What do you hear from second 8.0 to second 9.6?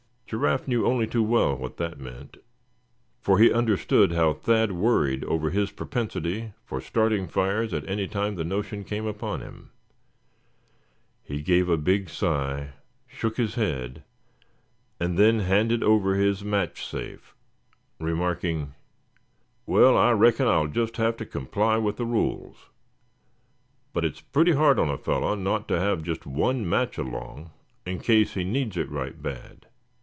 time the notion came upon